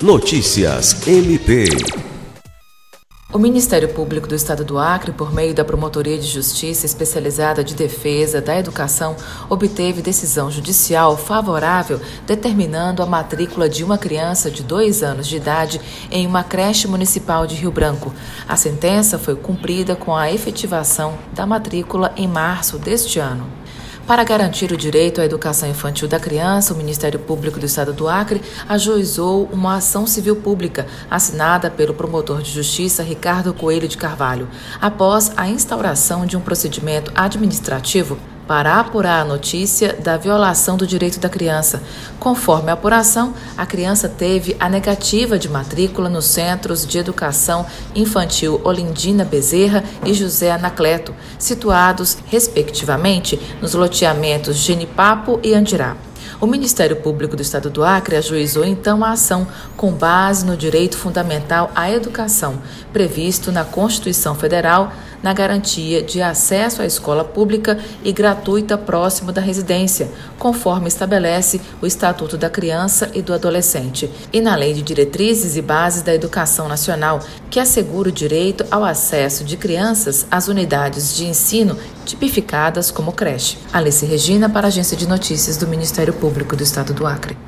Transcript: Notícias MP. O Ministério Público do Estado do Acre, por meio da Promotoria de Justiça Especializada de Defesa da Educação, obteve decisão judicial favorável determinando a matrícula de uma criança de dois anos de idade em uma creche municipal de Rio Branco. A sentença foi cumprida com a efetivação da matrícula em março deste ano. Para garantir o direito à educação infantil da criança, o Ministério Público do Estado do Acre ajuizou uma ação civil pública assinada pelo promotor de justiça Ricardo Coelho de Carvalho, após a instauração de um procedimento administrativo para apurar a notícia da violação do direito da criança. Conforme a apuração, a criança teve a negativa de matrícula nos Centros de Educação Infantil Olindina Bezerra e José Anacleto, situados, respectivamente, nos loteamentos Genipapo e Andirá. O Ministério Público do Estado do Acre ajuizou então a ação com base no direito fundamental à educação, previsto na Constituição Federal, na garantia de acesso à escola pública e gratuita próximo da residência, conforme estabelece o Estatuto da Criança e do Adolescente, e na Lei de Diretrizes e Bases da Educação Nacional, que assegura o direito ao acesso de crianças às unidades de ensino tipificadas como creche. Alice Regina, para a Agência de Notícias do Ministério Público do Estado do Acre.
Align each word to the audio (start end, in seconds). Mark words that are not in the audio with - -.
Notícias 0.00 1.08
MP. 1.08 1.66
O 3.32 3.38
Ministério 3.38 3.88
Público 3.88 4.28
do 4.28 4.34
Estado 4.36 4.64
do 4.64 4.78
Acre, 4.78 5.10
por 5.10 5.34
meio 5.34 5.52
da 5.52 5.64
Promotoria 5.64 6.16
de 6.16 6.24
Justiça 6.24 6.86
Especializada 6.86 7.64
de 7.64 7.74
Defesa 7.74 8.40
da 8.40 8.56
Educação, 8.56 9.16
obteve 9.50 10.00
decisão 10.00 10.52
judicial 10.52 11.16
favorável 11.16 12.00
determinando 12.24 13.02
a 13.02 13.06
matrícula 13.06 13.68
de 13.68 13.82
uma 13.82 13.98
criança 13.98 14.52
de 14.52 14.62
dois 14.62 15.02
anos 15.02 15.26
de 15.26 15.36
idade 15.36 15.80
em 16.12 16.28
uma 16.28 16.44
creche 16.44 16.86
municipal 16.86 17.44
de 17.44 17.56
Rio 17.56 17.72
Branco. 17.72 18.14
A 18.48 18.54
sentença 18.54 19.18
foi 19.18 19.34
cumprida 19.34 19.96
com 19.96 20.14
a 20.14 20.30
efetivação 20.30 21.18
da 21.32 21.44
matrícula 21.44 22.12
em 22.16 22.28
março 22.28 22.78
deste 22.78 23.18
ano. 23.18 23.58
Para 24.08 24.24
garantir 24.24 24.72
o 24.72 24.76
direito 24.76 25.20
à 25.20 25.24
educação 25.26 25.68
infantil 25.68 26.08
da 26.08 26.18
criança, 26.18 26.72
o 26.72 26.76
Ministério 26.78 27.20
Público 27.20 27.60
do 27.60 27.66
Estado 27.66 27.92
do 27.92 28.08
Acre 28.08 28.40
ajuizou 28.66 29.46
uma 29.52 29.76
ação 29.76 30.06
civil 30.06 30.34
pública 30.34 30.86
assinada 31.10 31.70
pelo 31.70 31.92
promotor 31.92 32.40
de 32.40 32.50
justiça 32.50 33.02
Ricardo 33.02 33.52
Coelho 33.52 33.86
de 33.86 33.98
Carvalho, 33.98 34.48
após 34.80 35.30
a 35.36 35.46
instauração 35.46 36.24
de 36.24 36.38
um 36.38 36.40
procedimento 36.40 37.12
administrativo 37.14 38.18
para 38.48 38.80
apurar 38.80 39.20
a 39.20 39.24
notícia 39.26 39.92
da 39.92 40.16
violação 40.16 40.78
do 40.78 40.86
direito 40.86 41.20
da 41.20 41.28
criança. 41.28 41.82
Conforme 42.18 42.70
a 42.70 42.72
apuração, 42.72 43.34
a 43.58 43.66
criança 43.66 44.08
teve 44.08 44.56
a 44.58 44.70
negativa 44.70 45.38
de 45.38 45.50
matrícula 45.50 46.08
nos 46.08 46.24
Centros 46.24 46.86
de 46.86 46.96
Educação 46.96 47.66
Infantil 47.94 48.58
Olindina 48.64 49.22
Bezerra 49.22 49.84
e 50.02 50.14
José 50.14 50.50
Anacleto, 50.50 51.14
situados, 51.38 52.16
respectivamente, 52.26 53.38
nos 53.60 53.74
loteamentos 53.74 54.56
Genipapo 54.56 55.38
e 55.42 55.52
Andirá. 55.52 55.94
O 56.40 56.46
Ministério 56.46 56.96
Público 56.96 57.34
do 57.34 57.42
Estado 57.42 57.68
do 57.68 57.84
Acre 57.84 58.16
ajuizou 58.16 58.64
então 58.64 59.04
a 59.04 59.10
ação 59.10 59.46
com 59.76 59.92
base 59.92 60.46
no 60.46 60.56
direito 60.56 60.96
fundamental 60.96 61.70
à 61.74 61.90
educação, 61.90 62.60
previsto 62.92 63.50
na 63.50 63.64
Constituição 63.64 64.34
Federal, 64.34 64.92
na 65.22 65.32
garantia 65.32 66.02
de 66.02 66.22
acesso 66.22 66.82
à 66.82 66.86
escola 66.86 67.24
pública 67.24 67.78
e 68.04 68.12
gratuita 68.12 68.78
próximo 68.78 69.32
da 69.32 69.40
residência, 69.40 70.10
conforme 70.38 70.88
estabelece 70.88 71.60
o 71.82 71.86
Estatuto 71.86 72.36
da 72.36 72.48
Criança 72.50 73.10
e 73.14 73.22
do 73.22 73.34
Adolescente, 73.34 74.10
e 74.32 74.40
na 74.40 74.54
Lei 74.54 74.72
de 74.72 74.82
Diretrizes 74.82 75.56
e 75.56 75.62
Bases 75.62 76.02
da 76.02 76.14
Educação 76.14 76.68
Nacional, 76.68 77.20
que 77.50 77.60
assegura 77.60 78.08
o 78.08 78.12
direito 78.12 78.64
ao 78.70 78.84
acesso 78.84 79.44
de 79.44 79.56
crianças 79.56 80.26
às 80.30 80.48
unidades 80.48 81.16
de 81.16 81.26
ensino 81.26 81.76
tipificadas 82.04 82.90
como 82.90 83.12
creche. 83.12 83.58
Alice 83.72 84.04
Regina, 84.04 84.48
para 84.48 84.66
a 84.66 84.68
Agência 84.68 84.96
de 84.96 85.06
Notícias 85.06 85.56
do 85.56 85.66
Ministério 85.66 86.12
Público 86.12 86.56
do 86.56 86.62
Estado 86.62 86.92
do 86.92 87.06
Acre. 87.06 87.47